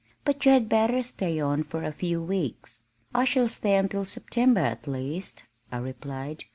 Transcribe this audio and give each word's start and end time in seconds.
But 0.25 0.43
you 0.47 0.51
had 0.51 0.67
better 0.67 1.03
stay 1.03 1.39
on 1.39 1.63
for 1.63 1.83
a 1.83 1.91
few 1.91 2.23
weeks." 2.23 2.79
"I 3.13 3.23
shall 3.23 3.47
stay 3.47 3.75
until 3.75 4.03
September, 4.03 4.61
at 4.61 4.87
least," 4.87 5.43
I 5.71 5.77
replied. 5.77 6.45